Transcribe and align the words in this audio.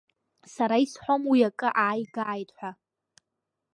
Сара 0.53 0.75
исҳәом 0.85 1.23
уи 1.31 1.39
акы 1.49 1.69
ааигааит 1.83 2.49
ҳәа. 2.57 2.71